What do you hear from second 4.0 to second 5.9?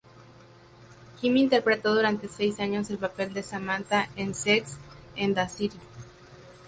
en "Sex and the City".